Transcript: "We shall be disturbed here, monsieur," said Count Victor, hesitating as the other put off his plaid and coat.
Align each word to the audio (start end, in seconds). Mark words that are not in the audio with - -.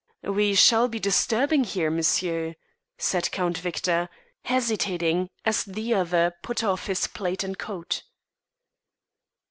"We 0.27 0.55
shall 0.55 0.87
be 0.87 0.97
disturbed 0.99 1.53
here, 1.53 1.91
monsieur," 1.91 2.55
said 2.97 3.29
Count 3.29 3.59
Victor, 3.59 4.09
hesitating 4.45 5.29
as 5.45 5.63
the 5.63 5.93
other 5.93 6.33
put 6.41 6.63
off 6.63 6.87
his 6.87 7.05
plaid 7.05 7.43
and 7.43 7.55
coat. 7.55 8.01